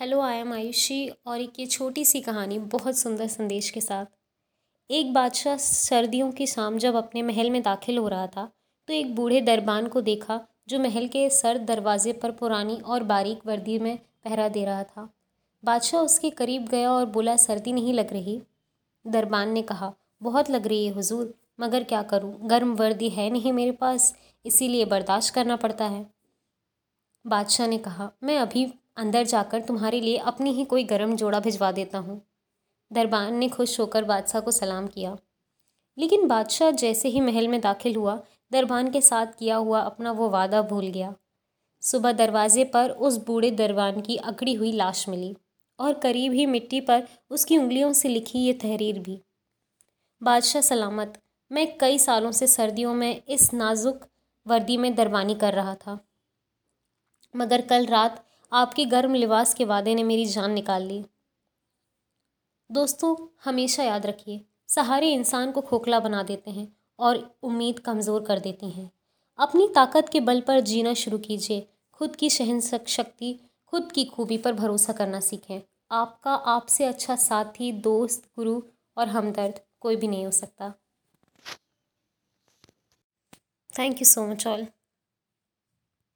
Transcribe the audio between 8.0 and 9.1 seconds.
रहा था तो